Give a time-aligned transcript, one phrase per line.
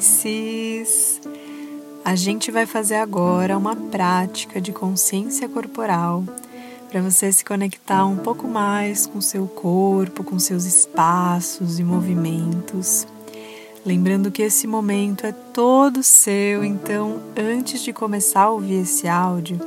[0.00, 1.20] Cis!
[2.04, 6.24] A gente vai fazer agora uma prática de consciência corporal
[6.90, 13.06] para você se conectar um pouco mais com seu corpo, com seus espaços e movimentos.
[13.84, 19.58] Lembrando que esse momento é todo seu, então antes de começar a ouvir esse áudio,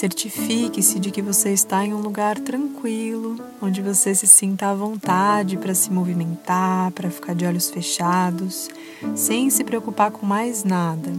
[0.00, 5.58] certifique-se de que você está em um lugar tranquilo, onde você se sinta à vontade
[5.58, 8.70] para se movimentar, para ficar de olhos fechados,
[9.14, 11.12] sem se preocupar com mais nada.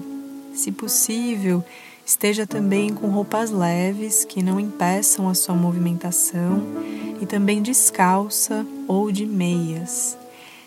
[0.55, 1.63] Se possível,
[2.03, 6.63] esteja também com roupas leves que não impeçam a sua movimentação
[7.21, 10.17] e também descalça ou de meias.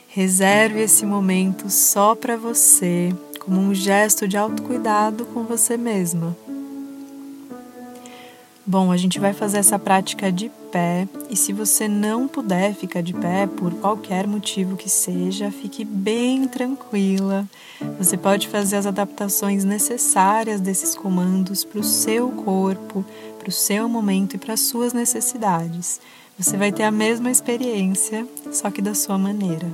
[0.06, 6.36] Reserve esse momento só para você, como um gesto de autocuidado com você mesma.
[8.66, 13.02] Bom, a gente vai fazer essa prática de pé e se você não puder ficar
[13.02, 17.46] de pé por qualquer motivo que seja, fique bem tranquila.
[17.98, 23.04] Você pode fazer as adaptações necessárias desses comandos para o seu corpo,
[23.38, 26.00] para o seu momento e para as suas necessidades.
[26.38, 29.70] Você vai ter a mesma experiência, só que da sua maneira.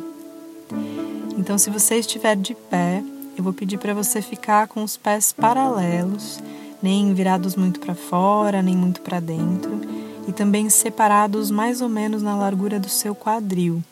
[1.39, 3.05] Então, se você estiver de pé,
[3.39, 6.41] eu vou pedir para você ficar com os pés paralelos
[6.83, 9.81] nem virados muito para fora, nem muito para dentro,
[10.27, 13.83] e também separados mais ou menos na largura do seu quadril,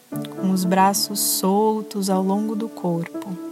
[0.41, 3.49] com os braços soltos ao longo do corpo.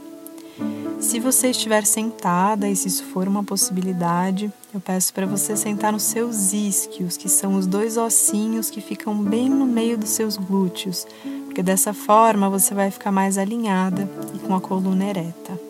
[1.00, 5.92] Se você estiver sentada, e se isso for uma possibilidade, eu peço para você sentar
[5.92, 10.36] nos seus isquios, que são os dois ossinhos que ficam bem no meio dos seus
[10.36, 11.06] glúteos,
[11.44, 15.65] porque dessa forma você vai ficar mais alinhada e com a coluna ereta.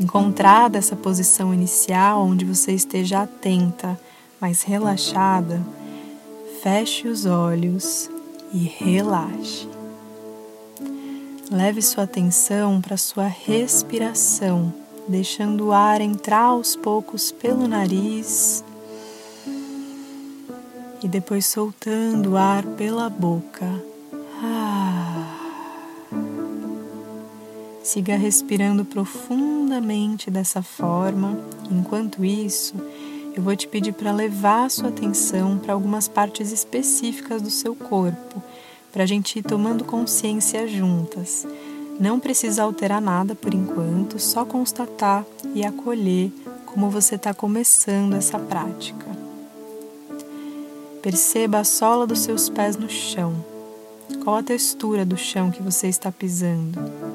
[0.00, 4.00] Encontrada essa posição inicial onde você esteja atenta,
[4.40, 5.60] mas relaxada,
[6.62, 8.10] feche os olhos
[8.50, 9.68] e relaxe.
[11.50, 14.72] Leve sua atenção para sua respiração,
[15.06, 18.64] deixando o ar entrar aos poucos pelo nariz
[21.02, 23.66] e depois soltando o ar pela boca.
[27.90, 31.36] Siga respirando profundamente dessa forma.
[31.68, 32.76] Enquanto isso,
[33.34, 37.74] eu vou te pedir para levar a sua atenção para algumas partes específicas do seu
[37.74, 38.40] corpo,
[38.92, 41.44] para a gente ir tomando consciência juntas.
[41.98, 46.30] Não precisa alterar nada por enquanto, só constatar e acolher
[46.66, 49.04] como você está começando essa prática.
[51.02, 53.44] Perceba a sola dos seus pés no chão.
[54.22, 57.09] Qual a textura do chão que você está pisando?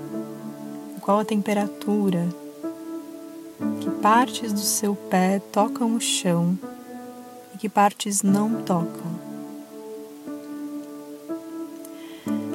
[1.06, 2.28] Qual a temperatura,
[3.80, 6.58] que partes do seu pé tocam o chão
[7.54, 9.14] e que partes não tocam.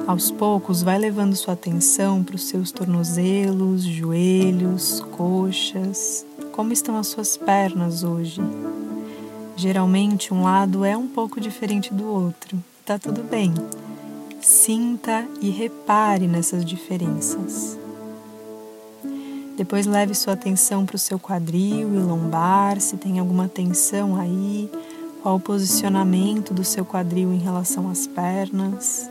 [0.05, 6.25] Aos poucos, vai levando sua atenção para os seus tornozelos, joelhos, coxas.
[6.51, 8.41] Como estão as suas pernas hoje?
[9.55, 12.61] Geralmente, um lado é um pouco diferente do outro.
[12.85, 13.53] Tá tudo bem.
[14.41, 17.79] Sinta e repare nessas diferenças.
[19.61, 24.67] Depois leve sua atenção para o seu quadril e lombar, se tem alguma tensão aí,
[25.21, 29.07] qual o posicionamento do seu quadril em relação às pernas.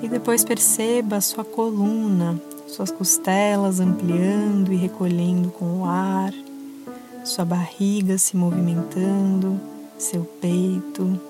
[0.00, 6.32] E depois perceba a sua coluna, suas costelas ampliando e recolhendo com o ar,
[7.24, 9.60] sua barriga se movimentando,
[9.98, 11.20] seu peito.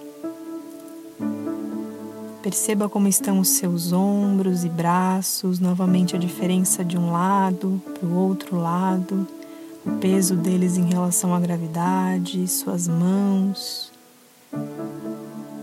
[2.50, 8.09] Perceba como estão os seus ombros e braços, novamente a diferença de um lado para
[8.09, 9.25] o outro lado,
[9.87, 13.93] o peso deles em relação à gravidade, suas mãos.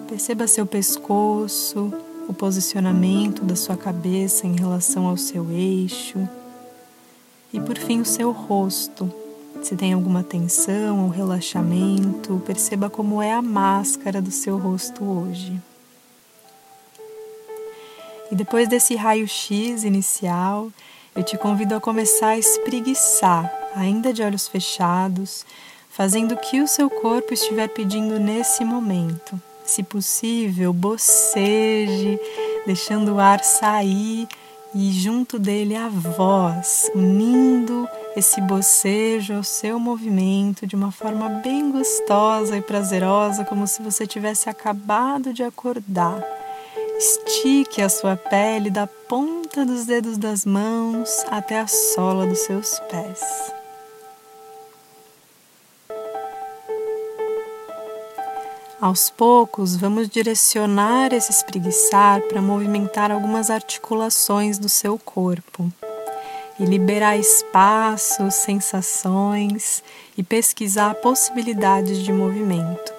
[0.07, 1.91] Perceba seu pescoço,
[2.25, 6.17] o posicionamento da sua cabeça em relação ao seu eixo.
[7.51, 9.13] E por fim, o seu rosto.
[9.61, 15.61] Se tem alguma tensão ou relaxamento, perceba como é a máscara do seu rosto hoje.
[18.31, 20.69] E depois desse raio-x inicial,
[21.15, 25.45] eu te convido a começar a espreguiçar, ainda de olhos fechados,
[25.89, 29.41] fazendo o que o seu corpo estiver pedindo nesse momento.
[29.65, 32.19] Se possível, boceje,
[32.65, 34.27] deixando o ar sair
[34.75, 41.71] e junto dele a voz, unindo esse bocejo ao seu movimento de uma forma bem
[41.71, 46.36] gostosa e prazerosa, como se você tivesse acabado de acordar.
[46.97, 52.79] Estique a sua pele da ponta dos dedos das mãos até a sola dos seus
[52.89, 53.21] pés.
[58.81, 65.71] Aos poucos, vamos direcionar esse espreguiçar para movimentar algumas articulações do seu corpo
[66.59, 69.83] e liberar espaços, sensações
[70.17, 72.91] e pesquisar possibilidades de movimento.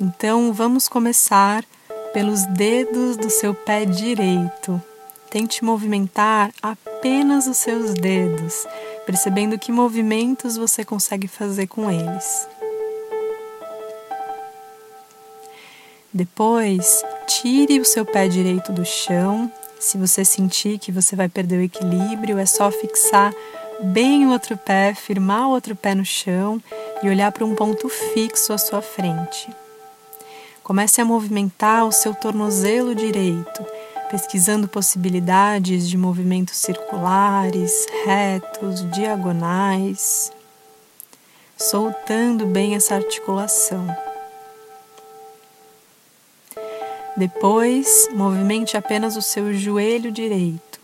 [0.00, 1.62] Então, vamos começar
[2.12, 4.80] pelos dedos do seu pé direito.
[5.30, 8.66] Tente movimentar apenas os seus dedos,
[9.06, 12.46] percebendo que movimentos você consegue fazer com eles.
[16.12, 19.50] Depois, tire o seu pé direito do chão.
[19.80, 23.32] Se você sentir que você vai perder o equilíbrio, é só fixar
[23.82, 26.62] bem o outro pé, firmar o outro pé no chão
[27.02, 29.48] e olhar para um ponto fixo à sua frente.
[30.62, 33.66] Comece a movimentar o seu tornozelo direito,
[34.10, 40.32] pesquisando possibilidades de movimentos circulares, retos, diagonais,
[41.56, 43.84] soltando bem essa articulação.
[47.16, 50.80] Depois, movimente apenas o seu joelho direito,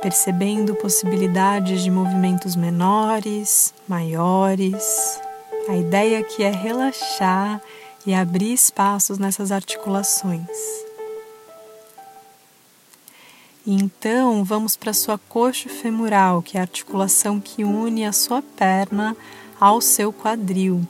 [0.00, 5.20] percebendo possibilidades de movimentos menores, maiores.
[5.68, 7.60] A ideia aqui é relaxar
[8.06, 10.46] e abrir espaços nessas articulações.
[13.66, 18.40] então, vamos para a sua coxa femoral, que é a articulação que une a sua
[18.40, 19.16] perna
[19.58, 20.86] ao seu quadril.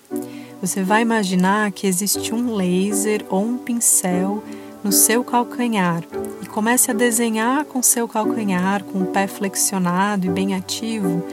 [0.60, 4.42] Você vai imaginar que existe um laser ou um pincel
[4.84, 6.02] no seu calcanhar
[6.42, 11.24] e comece a desenhar com seu calcanhar, com o pé flexionado e bem ativo,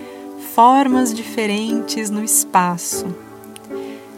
[0.55, 3.32] formas diferentes no espaço.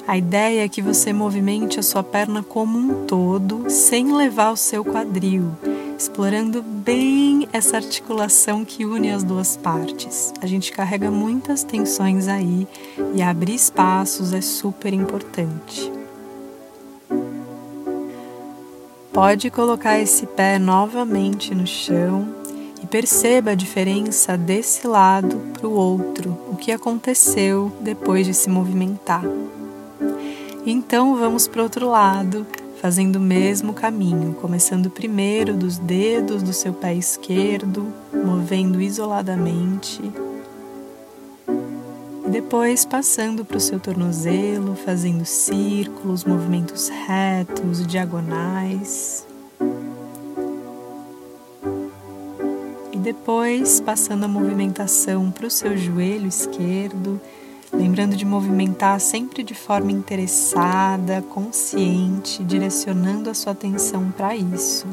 [0.08, 4.58] A ideia é que você movimente a sua perna como um todo, sem levar o
[4.58, 5.52] seu quadril
[5.98, 10.34] explorando bem essa articulação que une as duas partes.
[10.42, 12.68] A gente carrega muitas tensões aí
[13.14, 15.92] e abrir espaços é super importante.
[19.14, 22.28] Pode colocar esse pé novamente no chão
[22.84, 28.50] e perceba a diferença desse lado para o outro, o que aconteceu depois de se
[28.50, 29.24] movimentar.
[30.68, 32.48] Então vamos para o outro lado
[32.82, 40.02] fazendo o mesmo caminho, começando primeiro dos dedos do seu pé esquerdo, movendo isoladamente,
[42.26, 49.26] e depois passando para o seu tornozelo, fazendo círculos, movimentos retos, diagonais.
[52.92, 57.22] E depois passando a movimentação para o seu joelho esquerdo
[57.78, 64.88] lembrando de movimentar sempre de forma interessada, consciente, direcionando a sua atenção para isso.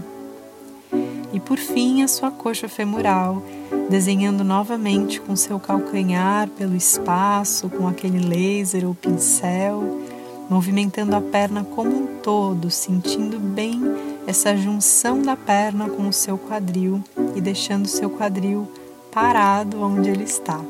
[1.32, 3.43] E por fim, a sua coxa femoral,
[3.88, 10.02] desenhando novamente com seu calcanhar pelo espaço, com aquele laser ou pincel,
[10.50, 13.81] movimentando a perna como um todo, sentindo bem
[14.26, 17.02] essa junção da perna com o seu quadril
[17.35, 18.70] e deixando o seu quadril
[19.11, 20.61] parado onde ele está.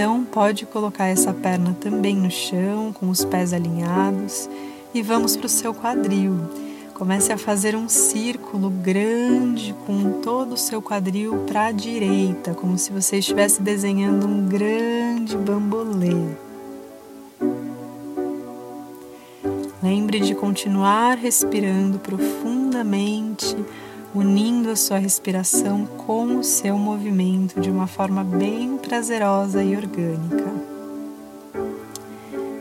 [0.00, 4.48] Então, pode colocar essa perna também no chão, com os pés alinhados,
[4.94, 6.38] e vamos para o seu quadril.
[6.94, 12.78] Comece a fazer um círculo grande com todo o seu quadril para a direita, como
[12.78, 16.14] se você estivesse desenhando um grande bambolê.
[19.82, 23.56] Lembre de continuar respirando profundamente
[24.14, 30.48] unindo a sua respiração com o seu movimento de uma forma bem prazerosa e orgânica.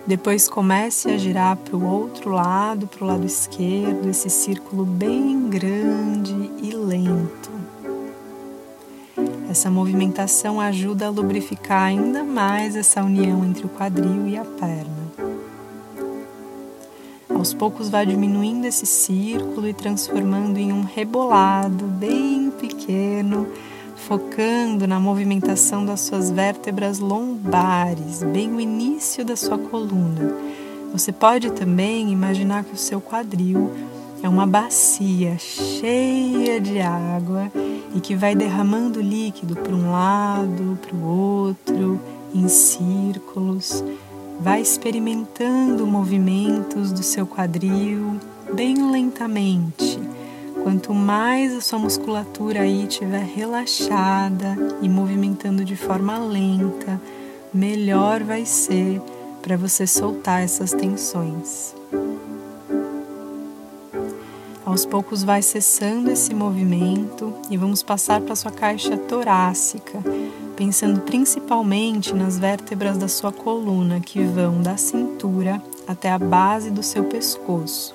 [0.06, 5.50] Depois comece a girar para o outro lado, para o lado esquerdo, esse círculo bem
[5.50, 7.52] grande e lento.
[9.50, 15.07] Essa movimentação ajuda a lubrificar ainda mais essa união entre o quadril e a perna.
[17.48, 23.48] Aos poucos vai diminuindo esse círculo e transformando em um rebolado bem pequeno,
[23.96, 30.36] focando na movimentação das suas vértebras lombares, bem o início da sua coluna.
[30.92, 33.72] Você pode também imaginar que o seu quadril
[34.22, 37.50] é uma bacia cheia de água
[37.96, 41.98] e que vai derramando líquido para um lado, para o outro,
[42.36, 43.86] em círculos
[44.40, 48.20] Vai experimentando movimentos do seu quadril
[48.54, 50.00] bem lentamente.
[50.64, 57.02] Quanto mais a sua musculatura aí estiver relaxada e movimentando de forma lenta,
[57.54, 59.02] melhor vai ser
[59.42, 61.74] para você soltar essas tensões.
[64.66, 70.04] Aos poucos vai cessando esse movimento e vamos passar para sua caixa torácica,
[70.58, 76.82] pensando principalmente nas vértebras da sua coluna que vão da cintura até a base do
[76.82, 77.94] seu pescoço.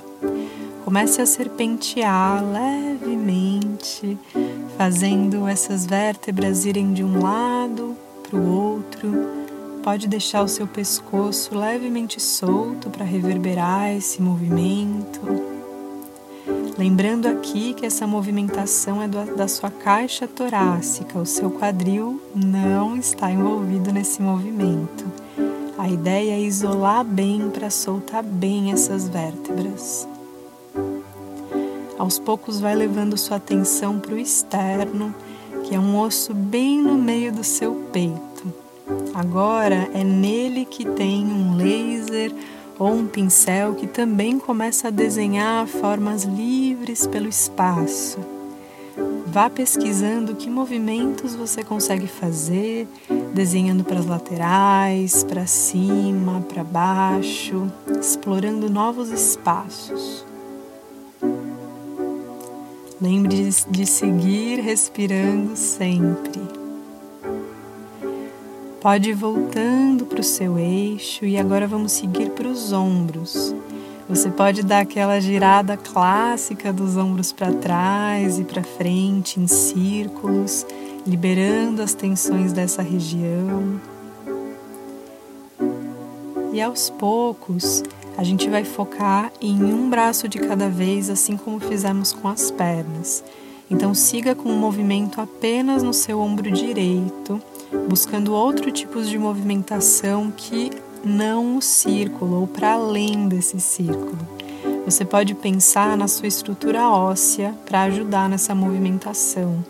[0.85, 4.17] Comece a serpentear levemente,
[4.79, 9.11] fazendo essas vértebras irem de um lado para o outro.
[9.83, 15.42] Pode deixar o seu pescoço levemente solto para reverberar esse movimento.
[16.79, 22.97] Lembrando aqui que essa movimentação é do, da sua caixa torácica, o seu quadril não
[22.97, 25.05] está envolvido nesse movimento.
[25.77, 30.09] A ideia é isolar bem para soltar bem essas vértebras.
[31.99, 35.15] Aos poucos vai levando sua atenção para o externo,
[35.65, 38.53] que é um osso bem no meio do seu peito.
[39.15, 42.33] Agora é nele que tem um laser
[42.79, 46.62] ou um pincel que também começa a desenhar formas livres
[47.11, 48.19] pelo espaço.
[49.27, 52.89] Vá pesquisando que movimentos você consegue fazer,
[53.33, 57.71] desenhando para as laterais, para cima, para baixo,
[58.01, 60.27] explorando novos espaços.
[63.01, 66.43] Lembre de seguir respirando sempre.
[68.81, 73.55] Pode ir voltando para o seu eixo e agora vamos seguir para os ombros.
[74.13, 80.67] Você pode dar aquela girada clássica dos ombros para trás e para frente em círculos,
[81.07, 83.81] liberando as tensões dessa região.
[86.53, 87.83] E aos poucos,
[88.15, 92.51] a gente vai focar em um braço de cada vez, assim como fizemos com as
[92.51, 93.25] pernas.
[93.71, 97.41] Então, siga com o movimento apenas no seu ombro direito,
[97.89, 100.71] buscando outro tipo de movimentação que
[101.05, 104.19] não o círculo ou para além desse círculo.
[104.85, 109.65] Você pode pensar na sua estrutura óssea para ajudar nessa movimentação.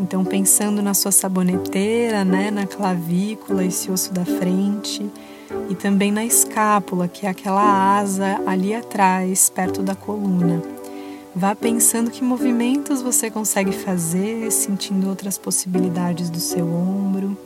[0.00, 5.08] Então, pensando na sua saboneteira, né, na clavícula, esse osso da frente
[5.70, 10.60] e também na escápula, que é aquela asa ali atrás, perto da coluna.
[11.34, 17.36] Vá pensando que movimentos você consegue fazer, sentindo outras possibilidades do seu ombro.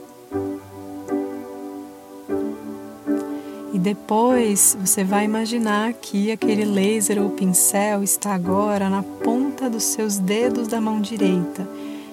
[3.89, 10.19] Depois você vai imaginar que aquele laser ou pincel está agora na ponta dos seus
[10.19, 11.67] dedos da mão direita,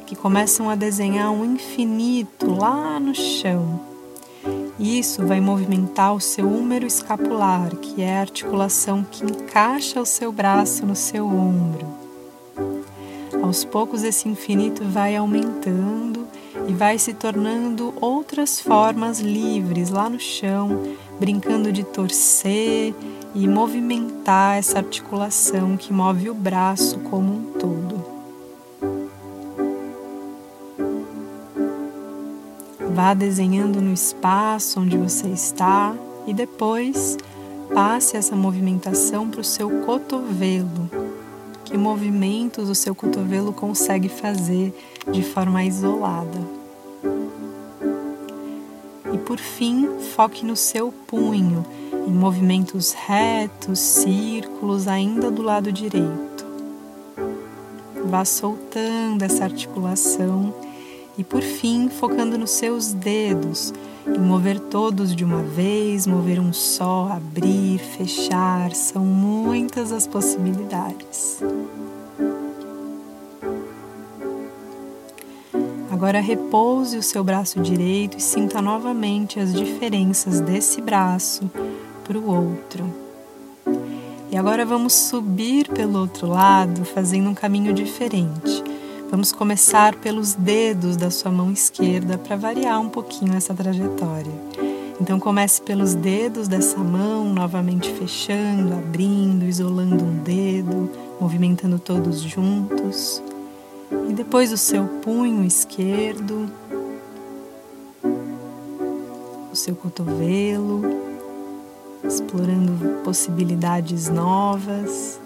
[0.06, 3.78] que começam a desenhar um infinito lá no chão.
[4.80, 10.32] Isso vai movimentar o seu húmero escapular, que é a articulação que encaixa o seu
[10.32, 11.86] braço no seu ombro.
[13.42, 16.26] Aos poucos, esse infinito vai aumentando
[16.66, 20.82] e vai se tornando outras formas livres lá no chão,
[21.18, 22.94] brincando de torcer
[23.34, 28.04] e movimentar essa articulação que move o braço como um todo.
[32.94, 35.94] Vá desenhando no espaço onde você está
[36.26, 37.18] e depois
[37.74, 40.90] passe essa movimentação para o seu cotovelo.
[41.64, 44.72] Que movimentos o seu cotovelo consegue fazer
[45.12, 46.55] de forma isolada.
[49.26, 51.66] Por fim, foque no seu punho,
[52.06, 56.46] em movimentos retos, círculos, ainda do lado direito.
[58.04, 60.54] Vá soltando essa articulação
[61.18, 63.74] e por fim, focando nos seus dedos,
[64.06, 71.40] em mover todos de uma vez, mover um só, abrir, fechar, são muitas as possibilidades.
[75.96, 81.50] Agora repouse o seu braço direito e sinta novamente as diferenças desse braço
[82.04, 82.84] para o outro.
[84.30, 88.62] E agora vamos subir pelo outro lado, fazendo um caminho diferente.
[89.10, 94.34] Vamos começar pelos dedos da sua mão esquerda para variar um pouquinho essa trajetória.
[95.00, 103.22] Então comece pelos dedos dessa mão, novamente fechando, abrindo, isolando um dedo, movimentando todos juntos.
[104.08, 106.50] E depois o seu punho esquerdo,
[109.52, 110.82] o seu cotovelo,
[112.04, 115.20] explorando possibilidades novas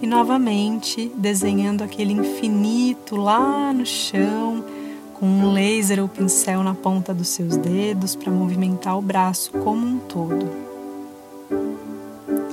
[0.00, 4.64] e novamente desenhando aquele infinito lá no chão,
[5.14, 9.84] com um laser ou pincel na ponta dos seus dedos para movimentar o braço como
[9.84, 10.48] um todo.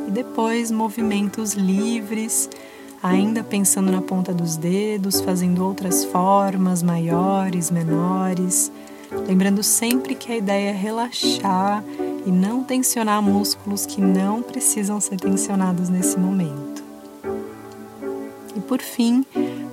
[0.07, 2.49] E depois movimentos livres,
[3.05, 8.71] ainda pensando na ponta dos dedos, fazendo outras formas maiores, menores,
[9.27, 11.83] lembrando sempre que a ideia é relaxar
[12.25, 16.75] e não tensionar músculos que não precisam ser tensionados nesse momento
[18.67, 19.25] por fim,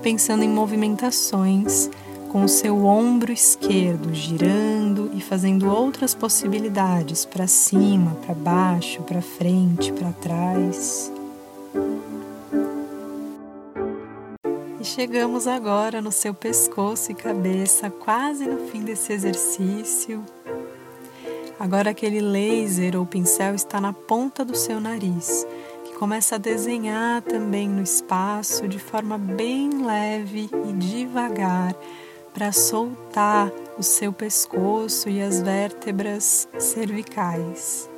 [0.03, 1.91] pensando em movimentações
[2.31, 9.21] com o seu ombro esquerdo girando e fazendo outras possibilidades para cima, para baixo, para
[9.21, 11.13] frente, para trás.
[14.95, 20.23] Chegamos agora no seu pescoço e cabeça, quase no fim desse exercício.
[21.59, 25.47] Agora aquele laser ou pincel está na ponta do seu nariz,
[25.87, 31.75] que começa a desenhar também no espaço de forma bem leve e devagar
[32.35, 37.89] para soltar o seu pescoço e as vértebras cervicais.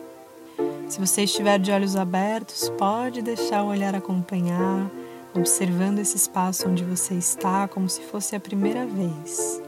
[0.89, 4.89] Se você estiver de olhos abertos, pode deixar o olhar acompanhar,
[5.35, 9.61] observando esse espaço onde você está como se fosse a primeira vez.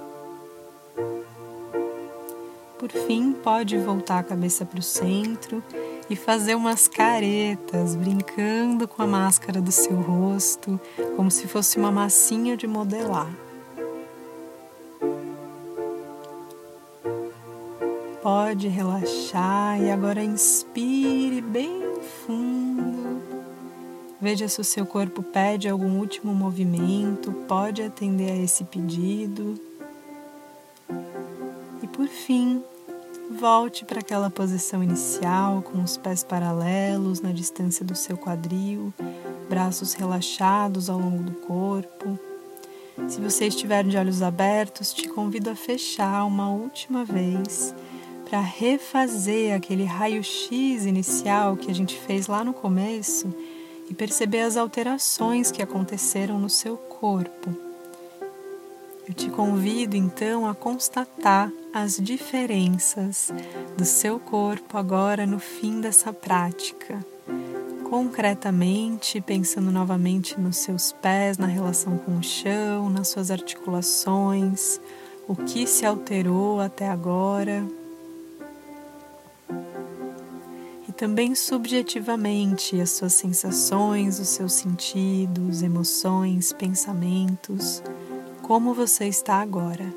[2.78, 5.62] Por fim, pode voltar a cabeça para o centro
[6.08, 10.78] e fazer umas caretas, brincando com a máscara do seu rosto,
[11.16, 13.30] como se fosse uma massinha de modelar.
[18.22, 21.82] Pode relaxar e agora inspire bem
[22.26, 22.65] fundo.
[24.26, 29.54] Veja se o seu corpo pede algum último movimento, pode atender a esse pedido.
[31.80, 32.60] E por fim,
[33.38, 38.92] volte para aquela posição inicial com os pés paralelos na distância do seu quadril,
[39.48, 42.18] braços relaxados ao longo do corpo.
[43.06, 47.72] Se você estiver de olhos abertos, te convido a fechar uma última vez
[48.28, 53.32] para refazer aquele raio-x inicial que a gente fez lá no começo
[53.88, 57.66] e perceber as alterações que aconteceram no seu corpo.
[59.08, 63.32] Eu te convido então a constatar as diferenças
[63.76, 67.04] do seu corpo agora no fim dessa prática.
[67.88, 74.80] Concretamente, pensando novamente nos seus pés, na relação com o chão, nas suas articulações,
[75.28, 77.64] o que se alterou até agora.
[80.96, 87.82] Também subjetivamente as suas sensações, os seus sentidos, emoções, pensamentos
[88.42, 89.92] como você está agora.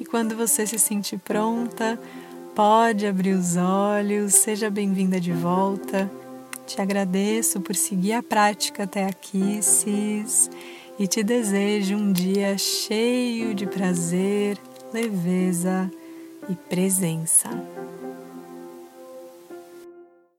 [0.00, 2.00] E quando você se sentir pronta,
[2.54, 6.10] pode abrir os olhos, seja bem-vinda de volta.
[6.66, 10.50] Te agradeço por seguir a prática até aqui, Cis,
[10.98, 14.58] e te desejo um dia cheio de prazer,
[14.92, 15.90] leveza
[16.48, 17.48] e presença.